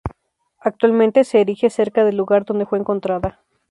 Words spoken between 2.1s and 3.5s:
lugar donde fue encontrada.